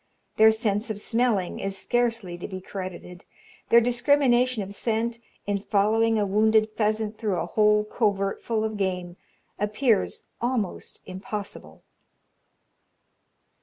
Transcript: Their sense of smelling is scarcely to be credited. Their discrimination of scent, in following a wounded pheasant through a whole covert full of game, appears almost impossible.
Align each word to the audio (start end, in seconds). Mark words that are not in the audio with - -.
Their 0.37 0.51
sense 0.51 0.89
of 0.89 0.99
smelling 0.99 1.59
is 1.59 1.77
scarcely 1.77 2.35
to 2.39 2.47
be 2.47 2.59
credited. 2.59 3.25
Their 3.69 3.79
discrimination 3.81 4.63
of 4.63 4.73
scent, 4.73 5.19
in 5.45 5.59
following 5.59 6.17
a 6.17 6.25
wounded 6.25 6.69
pheasant 6.75 7.19
through 7.19 7.39
a 7.39 7.45
whole 7.45 7.83
covert 7.83 8.41
full 8.41 8.63
of 8.63 8.77
game, 8.77 9.15
appears 9.59 10.23
almost 10.41 11.01
impossible. 11.05 11.83